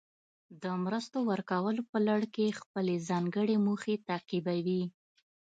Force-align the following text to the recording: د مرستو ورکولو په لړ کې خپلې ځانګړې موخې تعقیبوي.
د 0.63 0.65
مرستو 0.83 1.17
ورکولو 1.31 1.81
په 1.91 1.97
لړ 2.07 2.21
کې 2.35 2.57
خپلې 2.61 2.95
ځانګړې 3.09 3.55
موخې 3.65 3.95
تعقیبوي. 4.07 4.83